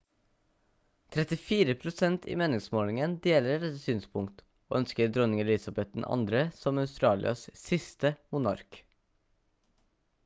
[1.15, 8.15] 34 prosent i meningsmålingen deler dette synspunkt og ønsker dronning elizabeth ii som australias siste
[8.39, 8.83] monark